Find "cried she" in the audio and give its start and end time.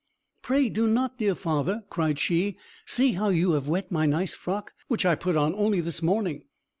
1.91-2.57